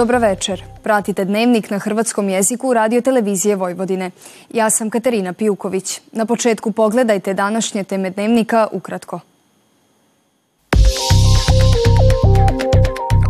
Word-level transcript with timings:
Dobra 0.00 0.18
večer. 0.18 0.62
Pratite 0.82 1.24
dnevnik 1.24 1.70
na 1.70 1.78
hrvatskom 1.78 2.28
jeziku 2.28 2.74
radio 2.74 3.00
televizije 3.00 3.56
Vojvodine. 3.56 4.10
Ja 4.50 4.70
sam 4.70 4.90
Katarina 4.90 5.32
Pijuković. 5.32 6.00
Na 6.12 6.26
početku 6.26 6.72
pogledajte 6.72 7.34
današnje 7.34 7.84
teme 7.84 8.10
dnevnika 8.10 8.66
ukratko. 8.72 9.20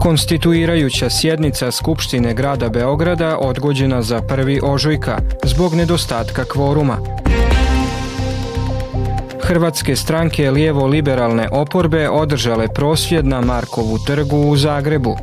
Konstituirajuća 0.00 1.10
sjednica 1.10 1.70
Skupštine 1.70 2.34
grada 2.34 2.68
Beograda 2.68 3.38
odgođena 3.38 4.02
za 4.02 4.22
prvi 4.22 4.60
ožujka 4.62 5.18
zbog 5.44 5.74
nedostatka 5.74 6.44
kvoruma. 6.44 6.98
Hrvatske 9.42 9.96
stranke 9.96 10.50
lijevo-liberalne 10.50 11.48
oporbe 11.52 12.08
održale 12.08 12.68
prosvjed 12.74 13.26
na 13.26 13.40
Markovu 13.40 13.98
trgu 14.06 14.36
u 14.36 14.56
Zagrebu. 14.56 15.16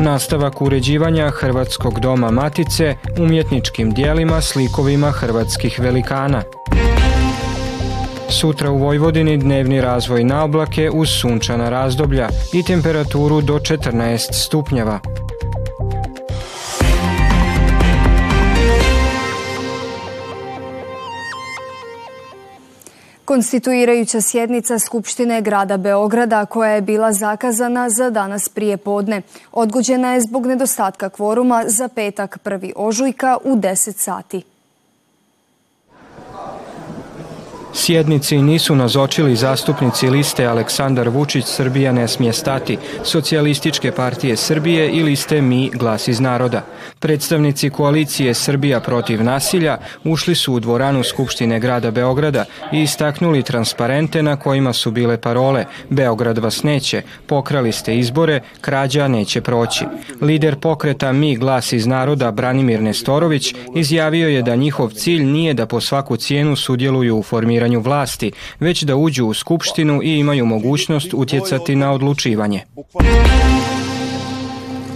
Nastavak 0.00 0.62
uređivanja 0.62 1.30
Hrvatskog 1.30 2.00
doma 2.00 2.30
Matice 2.30 2.96
umjetničkim 3.18 3.90
dijelima 3.90 4.40
slikovima 4.40 5.10
hrvatskih 5.10 5.80
velikana. 5.80 6.42
Sutra 8.28 8.70
u 8.70 8.78
Vojvodini 8.78 9.36
dnevni 9.36 9.80
razvoj 9.80 10.24
na 10.24 10.44
oblake 10.44 10.90
uz 10.90 11.08
sunčana 11.08 11.68
razdoblja 11.68 12.28
i 12.52 12.62
temperaturu 12.62 13.40
do 13.40 13.54
14 13.54 14.32
stupnjeva. 14.32 15.00
Konstituirajuća 23.26 24.20
sjednica 24.20 24.78
Skupštine 24.78 25.40
grada 25.40 25.76
Beograda 25.76 26.46
koja 26.46 26.70
je 26.70 26.80
bila 26.80 27.12
zakazana 27.12 27.90
za 27.90 28.10
danas 28.10 28.48
prije 28.48 28.76
podne 28.76 29.22
odgođena 29.52 30.14
je 30.14 30.20
zbog 30.20 30.46
nedostatka 30.46 31.08
kvoruma 31.08 31.64
za 31.66 31.88
petak 31.88 32.38
1. 32.44 32.72
ožujka 32.76 33.36
u 33.44 33.56
10 33.56 33.92
sati. 33.96 34.42
Sjednici 37.74 38.38
nisu 38.38 38.74
nazočili 38.74 39.36
zastupnici 39.36 40.10
liste 40.10 40.46
Aleksandar 40.46 41.08
Vučić 41.08 41.44
Srbija 41.44 41.92
ne 41.92 42.08
smije 42.08 42.32
stati, 42.32 42.78
socijalističke 43.04 43.92
partije 43.92 44.36
Srbije 44.36 44.90
i 44.90 45.02
liste 45.02 45.40
Mi 45.40 45.70
glas 45.74 46.08
iz 46.08 46.20
naroda. 46.20 46.62
Predstavnici 47.00 47.70
koalicije 47.70 48.34
Srbija 48.34 48.80
protiv 48.80 49.22
nasilja 49.22 49.78
ušli 50.04 50.34
su 50.34 50.54
u 50.54 50.60
dvoranu 50.60 51.04
Skupštine 51.04 51.60
grada 51.60 51.90
Beograda 51.90 52.44
i 52.72 52.82
istaknuli 52.82 53.42
transparente 53.42 54.22
na 54.22 54.36
kojima 54.36 54.72
su 54.72 54.90
bile 54.90 55.20
parole 55.20 55.64
Beograd 55.90 56.38
vas 56.38 56.62
neće, 56.62 57.02
pokrali 57.26 57.72
ste 57.72 57.98
izbore, 57.98 58.40
krađa 58.60 59.08
neće 59.08 59.40
proći. 59.40 59.84
Lider 60.20 60.56
pokreta 60.56 61.12
Mi 61.12 61.36
glas 61.36 61.72
iz 61.72 61.86
naroda 61.86 62.30
Branimir 62.30 62.82
Nestorović 62.82 63.54
izjavio 63.74 64.28
je 64.28 64.42
da 64.42 64.56
njihov 64.56 64.90
cilj 64.90 65.24
nije 65.24 65.54
da 65.54 65.66
po 65.66 65.80
svaku 65.80 66.16
cijenu 66.16 66.56
sudjeluju 66.56 67.18
u 67.18 67.22
formiranju 67.22 67.80
vlasti, 67.80 68.32
već 68.60 68.82
da 68.82 68.96
uđu 68.96 69.26
u 69.26 69.34
skupštinu 69.34 70.02
i 70.02 70.18
imaju 70.18 70.46
mogućnost 70.46 71.14
utjecati 71.14 71.76
na 71.76 71.92
odlučivanje. 71.92 72.64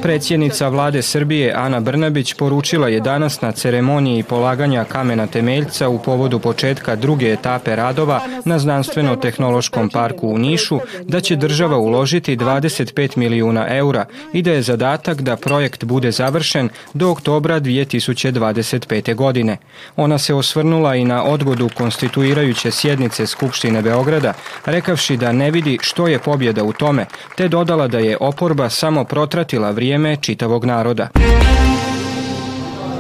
Predsjednica 0.03 0.69
vlade 0.69 1.03
Srbije 1.03 1.55
Ana 1.57 1.81
Brnabić 1.81 2.35
poručila 2.35 2.89
je 2.89 3.01
danas 3.01 3.41
na 3.41 3.53
ceremoniji 3.53 4.23
polaganja 4.23 4.85
kamena 4.85 5.27
temeljca 5.27 5.89
u 5.89 5.99
povodu 5.99 6.39
početka 6.39 6.97
druge 6.97 7.33
etape 7.33 7.77
radova 7.77 8.21
na 8.45 8.59
znanstveno-tehnološkom 8.59 9.91
parku 9.91 10.29
u 10.29 10.39
Nišu 10.39 10.81
da 11.03 11.21
će 11.21 11.37
država 11.37 11.79
uložiti 11.79 12.37
25 12.37 13.17
milijuna 13.17 13.67
eura 13.77 14.05
i 14.33 14.43
da 14.43 14.53
je 14.53 14.63
zadatak 14.63 15.23
da 15.23 15.37
projekt 15.37 15.85
bude 15.85 16.11
završen 16.11 16.69
do 16.95 17.11
oktobra 17.11 17.61
2025. 17.61 19.15
godine. 19.15 19.57
Ona 19.97 20.19
se 20.19 20.35
osvrnula 20.35 20.97
i 20.97 21.05
na 21.05 21.25
odgodu 21.25 21.69
konstituirajuće 21.75 22.71
sjednice 22.71 23.27
Skupštine 23.27 23.83
Beograda, 23.83 24.33
rekavši 24.67 25.17
da 25.17 25.33
ne 25.33 25.51
vidi 25.51 25.79
što 25.83 26.09
je 26.09 26.19
pobjeda 26.19 26.65
u 26.65 26.73
tome, 26.73 27.07
te 27.37 27.49
dodala 27.49 27.89
da 27.89 27.99
je 27.99 28.17
oporba 28.21 28.71
samo 28.71 29.05
protratila 29.05 29.71
vrijeme 29.71 29.90
vrijeme 29.91 30.17
čitavog 30.17 30.65
naroda. 30.65 31.09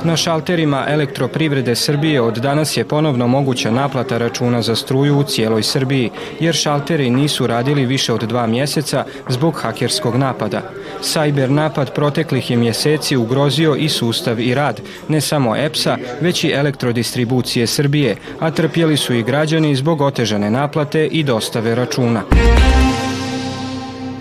Na 0.04 0.16
šalterima 0.16 0.84
elektroprivrede 0.88 1.74
Srbije 1.74 2.20
od 2.20 2.38
danas 2.38 2.76
je 2.76 2.84
ponovno 2.84 3.26
moguća 3.26 3.70
naplata 3.70 4.18
računa 4.18 4.62
za 4.62 4.76
struju 4.76 5.18
u 5.18 5.22
cijeloj 5.22 5.62
Srbiji, 5.62 6.10
jer 6.40 6.54
šalteri 6.54 7.10
nisu 7.10 7.46
radili 7.46 7.86
više 7.86 8.12
od 8.12 8.20
dva 8.20 8.46
mjeseca 8.46 9.04
zbog 9.28 9.54
hakerskog 9.54 10.16
napada. 10.16 10.62
Sajber 11.00 11.50
napad 11.50 11.94
proteklih 11.94 12.50
je 12.50 12.56
mjeseci 12.56 13.16
ugrozio 13.16 13.74
i 13.74 13.88
sustav 13.88 14.40
i 14.40 14.54
rad, 14.54 14.80
ne 15.08 15.20
samo 15.20 15.56
EPS-a, 15.56 15.96
već 16.20 16.44
i 16.44 16.50
elektrodistribucije 16.50 17.66
Srbije, 17.66 18.16
a 18.40 18.50
trpjeli 18.50 18.96
su 18.96 19.14
i 19.14 19.22
građani 19.22 19.76
zbog 19.76 20.00
otežane 20.00 20.50
naplate 20.50 21.06
i 21.06 21.22
dostave 21.22 21.74
računa. 21.74 22.22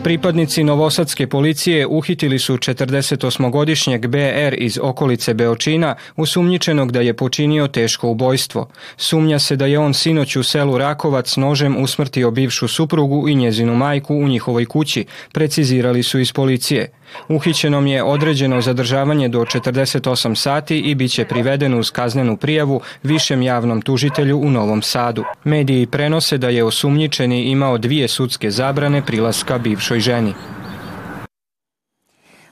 Pripadnici 0.03 0.63
Novosadske 0.63 1.27
policije 1.27 1.87
uhitili 1.87 2.39
su 2.39 2.57
48-godišnjeg 2.57 4.07
BR 4.07 4.55
iz 4.57 4.79
okolice 4.81 5.33
Beočina, 5.33 5.95
usumnjičenog 6.15 6.91
da 6.91 7.01
je 7.01 7.13
počinio 7.13 7.67
teško 7.67 8.07
ubojstvo. 8.07 8.69
Sumnja 8.97 9.39
se 9.39 9.55
da 9.55 9.65
je 9.65 9.79
on 9.79 9.93
sinoć 9.93 10.35
u 10.35 10.43
selu 10.43 10.77
Rakovac 10.77 11.37
nožem 11.37 11.83
usmrtio 11.83 12.31
bivšu 12.31 12.67
suprugu 12.67 13.29
i 13.29 13.35
njezinu 13.35 13.75
majku 13.75 14.15
u 14.15 14.27
njihovoj 14.27 14.65
kući, 14.65 15.05
precizirali 15.33 16.03
su 16.03 16.19
iz 16.19 16.33
policije. 16.33 16.91
Uhićenom 17.27 17.87
je 17.87 18.03
određeno 18.03 18.61
zadržavanje 18.61 19.29
do 19.29 19.39
48 19.39 20.35
sati 20.35 20.79
i 20.79 20.95
bit 20.95 21.11
će 21.11 21.25
priveden 21.25 21.73
uz 21.73 21.91
kaznenu 21.91 22.37
prijavu 22.37 22.81
višem 23.03 23.41
javnom 23.41 23.81
tužitelju 23.81 24.39
u 24.39 24.49
Novom 24.49 24.81
Sadu. 24.81 25.23
Mediji 25.43 25.85
prenose 25.85 26.37
da 26.37 26.49
je 26.49 26.63
osumnjičeni 26.63 27.43
imao 27.43 27.77
dvije 27.77 28.07
sudske 28.07 28.51
zabrane 28.51 29.05
prilaska 29.05 29.57
bivšoj 29.89 29.99
ženi. 29.99 30.33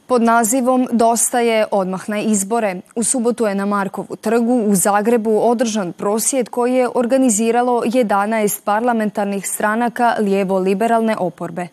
Pod 0.07 0.21
nazivom 0.21 0.87
Dosta 0.91 1.39
je 1.39 1.65
odmah 1.71 2.09
na 2.09 2.19
izbore. 2.19 2.81
U 2.95 3.03
subotu 3.03 3.45
je 3.45 3.55
na 3.55 3.65
Markovu 3.65 4.15
trgu 4.15 4.53
u 4.67 4.75
Zagrebu 4.75 5.39
održan 5.43 5.93
prosjed 5.93 6.49
koji 6.49 6.73
je 6.73 6.89
organiziralo 6.95 7.83
11 7.85 8.63
parlamentarnih 8.63 9.47
stranaka 9.47 10.15
lijevo-liberalne 10.19 11.15
oporbe. 11.19 11.67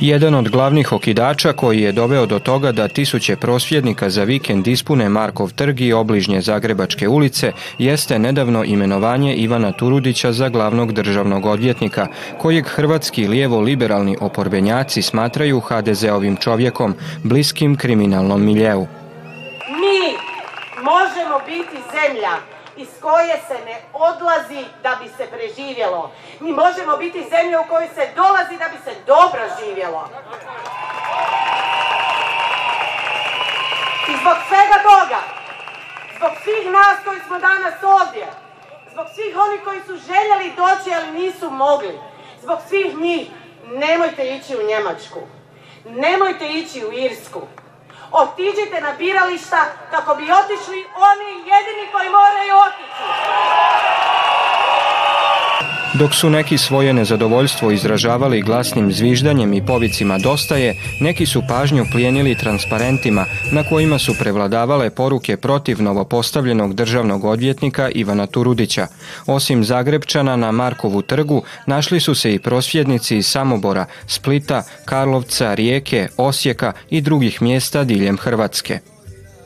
Jedan 0.00 0.34
od 0.34 0.48
glavnih 0.48 0.92
okidača 0.92 1.52
koji 1.52 1.80
je 1.80 1.92
doveo 1.92 2.26
do 2.26 2.38
toga 2.38 2.72
da 2.72 2.88
tisuće 2.88 3.36
prosvjednika 3.36 4.10
za 4.10 4.24
vikend 4.24 4.66
ispune 4.66 5.08
Markov 5.08 5.52
trg 5.52 5.80
i 5.80 5.92
obližnje 5.92 6.40
Zagrebačke 6.40 7.08
ulice 7.08 7.52
jeste 7.78 8.18
nedavno 8.18 8.64
imenovanje 8.64 9.34
Ivana 9.34 9.72
Turudića 9.72 10.32
za 10.32 10.48
glavnog 10.48 10.92
državnog 10.92 11.46
odvjetnika, 11.46 12.06
kojeg 12.38 12.66
hrvatski 12.66 13.28
lijevo-liberalni 13.28 14.16
oporbenjaci 14.20 15.02
smatraju 15.02 15.60
HDZ-ovim 15.60 16.36
čovjekom, 16.36 16.94
bliskim 17.22 17.76
kriminalnom 17.76 18.44
miljeu. 18.44 18.86
Mi 19.80 20.16
možemo 20.82 21.38
biti 21.46 21.76
zemlja 21.92 22.59
iz 22.80 22.88
koje 23.00 23.36
se 23.48 23.64
ne 23.64 23.76
odlazi 23.92 24.64
da 24.82 24.98
bi 25.02 25.08
se 25.16 25.26
preživjelo. 25.26 26.10
Mi 26.40 26.52
možemo 26.52 26.96
biti 26.96 27.30
zemlja 27.30 27.60
u 27.60 27.68
kojoj 27.68 27.88
se 27.94 28.12
dolazi 28.16 28.56
da 28.58 28.66
bi 28.72 28.78
se 28.84 28.92
dobro 29.06 29.42
živjelo. 29.60 30.08
I 34.10 34.12
zbog 34.20 34.36
svega 34.48 34.78
toga, 34.90 35.20
zbog 36.16 36.30
svih 36.42 36.72
nas 36.72 36.96
koji 37.04 37.20
smo 37.26 37.38
danas 37.38 37.74
ovdje, 37.82 38.26
zbog 38.92 39.06
svih 39.14 39.36
onih 39.36 39.60
koji 39.64 39.80
su 39.80 39.94
željeli 40.08 40.56
doći 40.56 40.94
ali 40.96 41.10
nisu 41.20 41.50
mogli, 41.50 42.00
zbog 42.42 42.58
svih 42.68 42.98
njih, 42.98 43.28
nemojte 43.64 44.36
ići 44.36 44.56
u 44.56 44.66
Njemačku, 44.66 45.20
nemojte 45.84 46.48
ići 46.48 46.84
u 46.86 46.92
Irsku, 46.92 47.42
Otiđite 48.12 48.80
na 48.80 48.92
birališta 48.98 49.64
kako 49.90 50.14
bi 50.14 50.32
otišli 50.32 50.86
oni 51.10 51.30
jedini 51.50 51.92
koji 51.92 52.08
moraju 52.10 52.54
otići. 52.66 53.99
Dok 55.94 56.14
su 56.14 56.30
neki 56.30 56.58
svoje 56.58 56.92
nezadovoljstvo 56.92 57.70
izražavali 57.70 58.42
glasnim 58.42 58.92
zviždanjem 58.92 59.52
i 59.52 59.66
povicima 59.66 60.18
dostaje, 60.18 60.76
neki 61.00 61.26
su 61.26 61.42
pažnju 61.48 61.86
plijenili 61.92 62.34
transparentima 62.34 63.24
na 63.52 63.62
kojima 63.62 63.98
su 63.98 64.14
prevladavale 64.18 64.90
poruke 64.90 65.36
protiv 65.36 65.82
novopostavljenog 65.82 66.74
državnog 66.74 67.24
odvjetnika 67.24 67.90
Ivana 67.94 68.26
Turudića. 68.26 68.86
Osim 69.26 69.64
Zagrebčana 69.64 70.36
na 70.36 70.52
Markovu 70.52 71.02
trgu 71.02 71.42
našli 71.66 72.00
su 72.00 72.14
se 72.14 72.34
i 72.34 72.38
prosvjednici 72.38 73.16
iz 73.16 73.26
Samobora, 73.26 73.86
Splita, 74.06 74.62
Karlovca, 74.84 75.54
Rijeke, 75.54 76.08
Osijeka 76.16 76.72
i 76.90 77.00
drugih 77.00 77.42
mjesta 77.42 77.84
diljem 77.84 78.18
Hrvatske. 78.18 78.78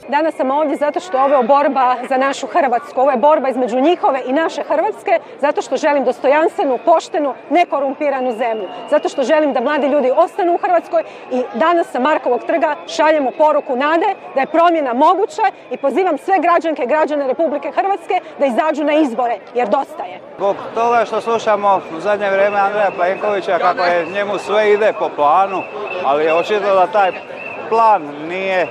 Danas 0.09 0.35
sam 0.35 0.51
ovdje 0.51 0.77
zato 0.77 1.01
što 1.01 1.19
ovo 1.19 1.37
je 1.37 1.43
borba 1.43 1.97
za 2.09 2.17
našu 2.17 2.47
Hrvatsku. 2.47 3.01
Ovo 3.01 3.11
je 3.11 3.17
borba 3.17 3.49
između 3.49 3.81
njihove 3.81 4.21
i 4.27 4.33
naše 4.33 4.62
Hrvatske, 4.62 5.19
zato 5.41 5.62
što 5.62 5.77
želim 5.77 6.05
dostojanstvenu, 6.05 6.79
poštenu, 6.85 7.35
nekorumpiranu 7.51 8.33
zemlju. 8.33 8.69
Zato 8.91 9.09
što 9.09 9.23
želim 9.23 9.53
da 9.53 9.61
mladi 9.61 9.87
ljudi 9.87 10.11
ostanu 10.17 10.55
u 10.55 10.59
Hrvatskoj 10.59 11.03
i 11.31 11.43
danas 11.55 11.87
sa 11.91 11.99
Markovog 11.99 12.45
trga 12.47 12.77
šaljemo 12.89 13.31
poruku 13.39 13.77
nade 13.77 14.06
da 14.35 14.41
je 14.41 14.47
promjena 14.47 14.95
moguća 14.95 15.43
i 15.71 15.77
pozivam 15.77 16.19
sve 16.19 16.39
građanke 16.39 16.83
i 16.83 16.87
građane 16.87 17.27
Republike 17.27 17.71
Hrvatske 17.71 18.21
da 18.39 18.47
izađu 18.47 18.85
na 18.85 18.93
izbore, 18.93 19.39
jer 19.55 19.69
dosta 19.69 20.05
je. 20.05 20.21
Zbog 20.37 20.57
toga 20.75 21.05
što 21.05 21.21
slušamo 21.21 21.81
u 21.97 22.00
zadnje 22.00 22.31
vrijeme 22.31 22.59
Andreja 22.59 22.91
Plenkovića 22.97 23.59
kako 23.59 23.85
je 23.85 24.07
njemu 24.15 24.39
sve 24.39 24.73
ide 24.73 24.93
po 24.99 25.09
planu, 25.17 25.62
ali 26.05 26.25
je 26.25 26.35
očito 26.35 26.75
da 26.75 26.87
taj 26.87 27.12
plan 27.69 28.03
nije 28.29 28.67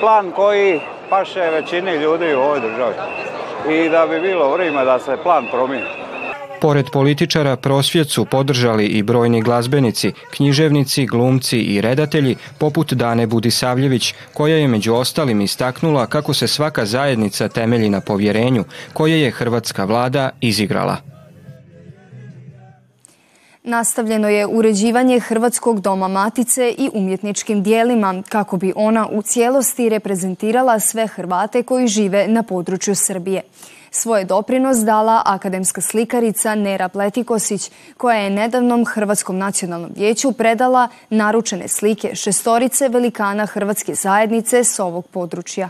plan 0.00 0.30
koji 0.30 0.80
paše 1.10 1.40
većini 1.40 1.92
ljudi 1.92 2.34
u 2.34 2.40
ovoj 2.40 2.60
državi. 2.60 2.94
I 3.70 3.88
da 3.88 4.06
bi 4.06 4.20
bilo 4.20 4.52
vrijeme 4.52 4.84
da 4.84 4.98
se 4.98 5.16
plan 5.22 5.46
promijeni. 5.52 5.86
Pored 6.60 6.86
političara 6.92 7.56
prosvjet 7.56 8.10
su 8.10 8.24
podržali 8.24 8.86
i 8.86 9.02
brojni 9.02 9.42
glazbenici, 9.42 10.12
književnici, 10.30 11.06
glumci 11.06 11.58
i 11.58 11.80
redatelji 11.80 12.36
poput 12.58 12.92
Dane 12.92 13.26
Budisavljević, 13.26 14.14
koja 14.34 14.56
je 14.56 14.68
među 14.68 14.94
ostalim 14.94 15.40
istaknula 15.40 16.06
kako 16.06 16.34
se 16.34 16.48
svaka 16.48 16.84
zajednica 16.84 17.48
temelji 17.48 17.88
na 17.88 18.00
povjerenju 18.00 18.64
koje 18.92 19.20
je 19.20 19.30
hrvatska 19.30 19.84
vlada 19.84 20.30
izigrala. 20.40 21.09
Nastavljeno 23.62 24.28
je 24.28 24.46
uređivanje 24.46 25.20
Hrvatskog 25.20 25.80
doma 25.80 26.08
matice 26.08 26.74
i 26.78 26.90
umjetničkim 26.94 27.62
dijelima 27.62 28.22
kako 28.28 28.56
bi 28.56 28.72
ona 28.76 29.08
u 29.12 29.22
cijelosti 29.22 29.88
reprezentirala 29.88 30.80
sve 30.80 31.06
Hrvate 31.06 31.62
koji 31.62 31.86
žive 31.86 32.28
na 32.28 32.42
području 32.42 32.94
Srbije. 32.94 33.42
Svoje 33.90 34.24
doprinos 34.24 34.78
dala 34.78 35.22
akademska 35.26 35.80
slikarica 35.80 36.54
Nera 36.54 36.88
Pletikosić, 36.88 37.70
koja 37.96 38.18
je 38.18 38.30
nedavnom 38.30 38.84
Hrvatskom 38.86 39.38
nacionalnom 39.38 39.90
vijeću 39.96 40.32
predala 40.32 40.88
naručene 41.10 41.68
slike 41.68 42.14
šestorice 42.14 42.88
velikana 42.88 43.46
Hrvatske 43.46 43.94
zajednice 43.94 44.64
s 44.64 44.78
ovog 44.78 45.06
područja. 45.06 45.68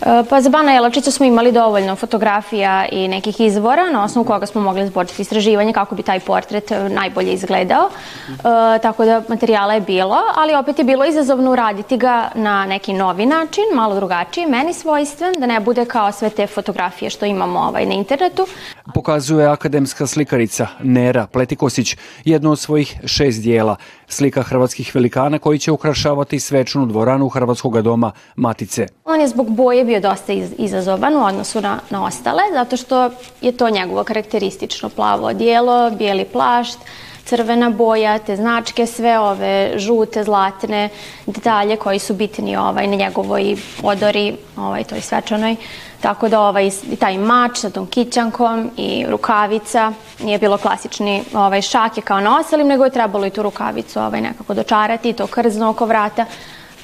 E, 0.00 0.24
pa 0.30 0.40
za 0.40 0.50
Bana 0.50 0.72
Jelačića 0.72 1.10
smo 1.10 1.26
imali 1.26 1.52
dovoljno 1.52 1.96
fotografija 1.96 2.86
i 2.92 3.08
nekih 3.08 3.40
izvora 3.40 3.90
na 3.90 4.04
osnovu 4.04 4.26
koga 4.26 4.46
smo 4.46 4.60
mogli 4.60 4.86
zboriti 4.86 5.22
istraživanje 5.22 5.72
kako 5.72 5.94
bi 5.94 6.02
taj 6.02 6.20
portret 6.20 6.72
e, 6.72 6.88
najbolje 6.88 7.32
izgledao. 7.32 7.90
E, 8.28 8.78
tako 8.78 9.04
da 9.04 9.22
materijala 9.28 9.74
je 9.74 9.80
bilo, 9.80 10.16
ali 10.36 10.54
opet 10.54 10.78
je 10.78 10.84
bilo 10.84 11.04
izazovno 11.04 11.52
uraditi 11.52 11.96
ga 11.96 12.28
na 12.34 12.66
neki 12.66 12.92
novi 12.92 13.26
način, 13.26 13.64
malo 13.74 13.94
drugačiji, 13.94 14.46
meni 14.46 14.74
svojstven, 14.74 15.34
da 15.38 15.46
ne 15.46 15.60
bude 15.60 15.84
kao 15.84 16.12
sve 16.12 16.30
te 16.30 16.46
fotografije 16.46 17.10
što 17.10 17.26
imamo 17.26 17.58
ovaj, 17.60 17.86
na 17.86 17.94
internetu. 17.94 18.46
Pokazuje 18.94 19.46
akademska 19.46 20.06
slikarica 20.06 20.66
Nera 20.82 21.26
Pletikosić 21.26 21.96
jednu 22.24 22.50
od 22.50 22.58
svojih 22.58 22.96
šest 23.04 23.42
dijela 23.42 23.76
slika 24.08 24.42
hrvatskih 24.42 24.94
velikana 24.94 25.38
koji 25.38 25.58
će 25.58 25.72
ukrašavati 25.72 26.40
svečanu 26.40 26.86
dvoranu 26.86 27.28
Hrvatskog 27.28 27.82
doma 27.82 28.12
Matice. 28.36 28.86
On 29.04 29.20
je 29.20 29.28
zbog 29.28 29.50
boje 29.64 29.84
bio 29.84 30.00
dosta 30.00 30.32
izazovan 30.58 31.16
u 31.16 31.24
odnosu 31.24 31.60
na, 31.60 32.04
ostale, 32.04 32.42
zato 32.52 32.76
što 32.76 33.10
je 33.40 33.52
to 33.52 33.70
njegovo 33.70 34.04
karakteristično 34.04 34.88
plavo 34.88 35.32
dijelo, 35.32 35.90
bijeli 35.90 36.24
plašt, 36.24 36.78
crvena 37.24 37.70
boja, 37.70 38.18
te 38.18 38.36
značke, 38.36 38.86
sve 38.86 39.18
ove 39.18 39.78
žute, 39.78 40.24
zlatne 40.24 40.88
detalje 41.26 41.76
koji 41.76 41.98
su 41.98 42.14
bitni 42.14 42.56
ovaj, 42.56 42.86
na 42.86 42.96
njegovoj 42.96 43.56
odori, 43.82 44.36
ovaj, 44.56 44.84
toj 44.84 45.00
svečanoj. 45.00 45.56
Tako 46.00 46.28
da 46.28 46.40
ovaj, 46.40 46.70
taj 47.00 47.18
mač 47.18 47.58
sa 47.58 47.70
tom 47.70 47.86
kićankom 47.86 48.70
i 48.76 49.06
rukavica 49.08 49.92
nije 50.20 50.38
bilo 50.38 50.58
klasični 50.58 51.22
ovaj, 51.34 51.62
šake 51.62 52.00
kao 52.00 52.20
na 52.20 52.38
osalim, 52.38 52.68
nego 52.68 52.84
je 52.84 52.90
trebalo 52.90 53.26
i 53.26 53.30
tu 53.30 53.42
rukavicu 53.42 54.00
ovaj, 54.00 54.20
nekako 54.20 54.54
dočarati, 54.54 55.12
to 55.12 55.26
krzno 55.26 55.70
oko 55.70 55.86
vrata. 55.86 56.26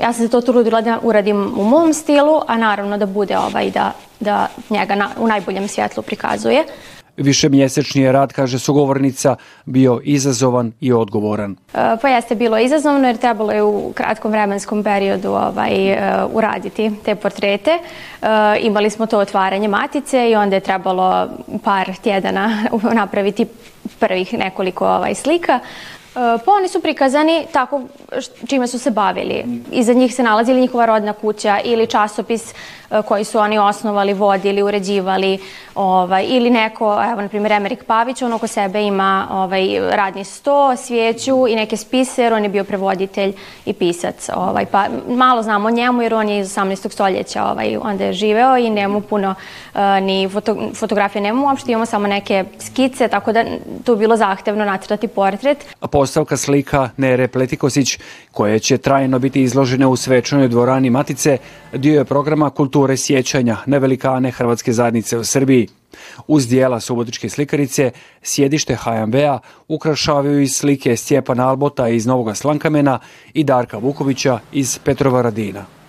Ja 0.01 0.13
sam 0.13 0.27
se 0.27 0.31
to 0.31 0.41
trudila 0.41 0.81
da 0.81 0.99
uradim 1.03 1.53
u 1.57 1.65
mom 1.65 1.93
stilu, 1.95 2.41
a 2.47 2.59
naravno 2.59 2.99
da 2.99 3.07
bude 3.07 3.39
ovaj, 3.39 3.71
da, 3.71 3.93
da 4.21 4.49
njega 4.71 4.95
na, 4.95 5.11
u 5.19 5.27
najboljem 5.27 5.69
svjetlu 5.69 6.03
prikazuje. 6.03 6.65
Višemjesečni 7.17 8.03
je 8.03 8.13
rad, 8.13 8.33
kaže 8.33 8.59
sugovornica, 8.59 9.37
bio 9.65 10.01
izazovan 10.05 10.73
i 10.81 10.93
odgovoran. 10.93 11.57
E, 11.75 11.97
pa 12.03 12.09
jeste 12.09 12.35
bilo 12.35 12.59
izazovno 12.59 13.09
jer 13.09 13.17
trebalo 13.17 13.53
je 13.53 13.63
u 13.63 13.93
kratkom 13.93 14.31
vremenskom 14.31 14.83
periodu 14.85 15.29
ovaj, 15.29 15.93
e, 15.93 16.25
uraditi 16.33 16.91
te 17.05 17.15
portrete. 17.15 17.71
E, 17.71 18.27
imali 18.61 18.91
smo 18.91 19.07
to 19.07 19.19
otvaranje 19.19 19.69
matice 19.69 20.31
i 20.31 20.35
onda 20.35 20.57
je 20.57 20.61
trebalo 20.61 21.29
par 21.65 21.93
tjedana 22.03 22.65
napraviti 23.01 23.47
prvih 23.99 24.35
nekoliko 24.35 24.87
ovaj, 24.87 25.15
slika. 25.15 25.61
Pa 26.15 26.53
oni 26.59 26.69
su 26.69 26.81
prikazani 26.81 27.47
tako 27.53 27.83
čime 28.47 28.67
su 28.67 28.79
se 28.79 28.91
bavili. 28.91 29.45
Iza 29.73 29.93
njih 29.93 30.15
se 30.15 30.23
nalazili 30.23 30.61
njihova 30.61 30.87
rodna 30.87 31.13
kuća 31.13 31.59
ili 31.65 31.87
časopis 31.87 32.55
E, 32.91 33.03
koji 33.03 33.25
su 33.25 33.39
oni 33.39 33.59
osnovali, 33.59 34.15
vodili, 34.15 34.63
uređivali 34.63 35.39
ovaj, 35.75 36.25
ili 36.29 36.51
neko, 36.51 37.03
evo 37.13 37.23
na 37.23 37.29
primjer 37.29 37.53
Emerik 37.53 37.85
Pavić, 37.85 38.23
on 38.23 38.33
oko 38.33 38.47
sebe 38.47 38.83
ima 38.83 39.29
ovaj, 39.31 39.81
radni 39.91 40.25
sto, 40.25 40.77
svijeću 40.77 41.49
i 41.49 41.55
neke 41.57 41.77
spise 41.77 42.23
jer 42.23 42.33
on 42.33 42.43
je 42.43 42.49
bio 42.49 42.65
prevoditelj 42.65 43.33
i 43.67 43.73
pisac. 43.73 44.29
Ovaj, 44.35 44.67
pa 44.67 44.87
malo 45.09 45.43
znamo 45.43 45.69
o 45.69 45.71
njemu 45.71 46.03
jer 46.03 46.15
on 46.15 46.29
je 46.29 46.41
iz 46.41 46.57
18. 46.57 46.93
stoljeća 46.93 47.45
ovaj, 47.45 47.77
onda 47.83 48.05
je 48.05 48.13
živeo 48.13 48.57
i 48.57 48.71
nemamo 48.71 49.01
puno 49.01 49.35
uh, 49.75 49.81
ni 50.03 50.29
foto, 50.29 50.57
fotografije, 50.75 51.23
nemamo 51.23 51.47
uopšte, 51.47 51.73
imamo 51.73 51.87
samo 51.87 52.07
neke 52.07 52.45
skice, 52.59 53.09
tako 53.09 53.33
da 53.33 53.45
tu 53.85 53.93
je 53.93 53.97
bilo 53.97 54.17
zahtevno 54.17 54.65
nacrtati 54.65 55.09
portret. 55.09 55.67
A 55.81 55.87
postavka 56.01 56.37
slika 56.37 56.91
Nere 56.97 57.29
Pletikosić, 57.29 57.99
koje 58.33 58.59
će 58.59 58.79
trajno 58.79 59.19
biti 59.19 59.43
izložene 59.43 59.87
u 59.87 59.97
svečanoj 59.97 60.49
dvorani 60.49 60.91
Matice, 60.91 61.39
dio 61.73 61.99
je 61.99 62.05
programa 62.05 62.51
kulture 62.51 62.97
sjećanja 62.97 63.57
na 63.67 63.79
velikane 63.79 64.31
Hrvatske 64.31 64.73
zajednice 64.73 65.19
u 65.19 65.25
Srbiji. 65.25 65.69
Uz 66.27 66.49
dijela 66.49 66.81
subotičke 66.81 67.29
slikarice, 67.29 67.91
sjedište 68.23 68.77
HMV-a 68.77 69.39
ukrašavaju 69.69 70.41
i 70.41 70.49
slike 70.49 70.97
Stjepana 70.97 71.49
Albota 71.49 71.89
iz 71.89 72.07
Novoga 72.07 72.35
Slankamena 72.35 72.99
i 73.35 73.45
Darka 73.45 73.79
Vukovića 73.79 74.39
iz 74.53 74.79
Petrova 74.79 75.23
Radina. 75.23 75.80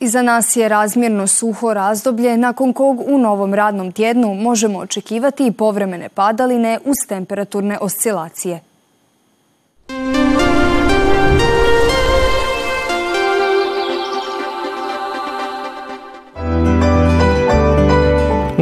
Iza 0.00 0.22
nas 0.22 0.56
je 0.56 0.68
razmjerno 0.68 1.26
suho 1.26 1.74
razdoblje 1.74 2.36
nakon 2.36 2.72
kog 2.72 3.00
u 3.00 3.18
novom 3.18 3.54
radnom 3.54 3.92
tjednu 3.92 4.34
možemo 4.34 4.78
očekivati 4.78 5.46
i 5.46 5.52
povremene 5.52 6.08
padaline 6.08 6.78
uz 6.84 6.96
temperaturne 7.08 7.78
oscilacije. 7.80 8.67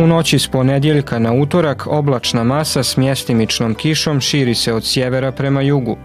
Noći 0.07 0.39
s 0.39 0.49
ponedjeljka 0.49 1.19
na 1.19 1.33
utorak 1.33 1.87
oblačna 1.87 2.45
masa 2.45 2.83
s 2.83 2.97
mjestimičnom 2.97 3.75
kišom 3.75 4.21
širi 4.21 4.55
se 4.55 4.73
od 4.73 4.85
sjevera 4.85 5.33
prema 5.33 5.61
jugu. 5.61 5.97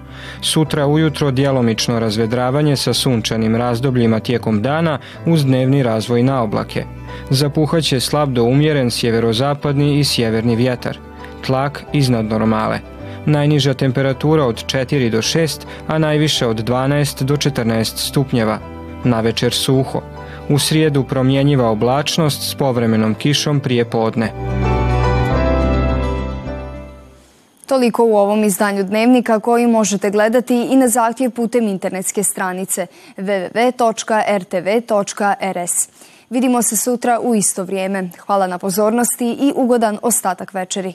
Sutra 0.42 0.88
ujutro 0.88 1.32
djelomično 1.32 2.00
razvedravanje 2.00 2.76
sa 2.76 2.94
sunčanim 2.94 3.56
razdobljima 3.56 4.20
tijekom 4.20 4.62
dana 4.62 5.00
uz 5.26 5.46
dnevni 5.46 5.84
razvoj 5.84 6.24
na 6.24 6.44
oblake. 6.44 6.84
Zapuhaće 7.30 8.00
slab 8.00 8.34
do 8.34 8.44
umjeren 8.44 8.92
sjeverozapadni 8.92 10.00
i 10.00 10.04
sjeverni 10.04 10.56
vjetar. 10.56 10.98
Tlak 11.46 11.84
iznad 11.94 12.26
normale. 12.26 12.80
Najniža 13.26 13.74
temperatura 13.74 14.46
od 14.46 14.66
4 14.66 15.10
do 15.10 15.18
6, 15.18 15.62
a 15.88 15.98
najviše 15.98 16.48
od 16.48 16.70
12 16.70 17.24
do 17.24 17.36
14 17.36 17.98
stupnjeva. 17.98 18.60
Na 19.04 19.22
večer 19.22 19.54
suho 19.54 20.02
u 20.52 20.60
srijedu 20.60 21.04
promjenjiva 21.04 21.70
oblačnost 21.70 22.50
s 22.50 22.56
povremenom 22.56 23.16
kišom 23.16 23.60
prije 23.60 23.86
podne. 23.86 24.32
Toliko 27.66 28.06
u 28.06 28.16
ovom 28.16 28.44
izdanju 28.44 28.84
dnevnika 28.84 29.40
koji 29.40 29.68
možete 29.68 30.10
gledati 30.10 30.68
i 30.72 30.76
na 30.76 30.88
zahtjev 30.88 31.32
putem 31.32 31.68
internetske 31.68 32.24
stranice 32.24 32.88
www.rtv.rs. 33.18 33.90
Vidimo 36.30 36.62
se 36.62 36.78
sutra 36.78 37.20
u 37.20 37.36
isto 37.36 37.64
vrijeme. 37.64 38.10
Hvala 38.20 38.48
na 38.48 38.58
pozornosti 38.58 39.38
i 39.40 39.54
ugodan 39.56 39.98
ostatak 40.02 40.54
večeri. 40.54 40.94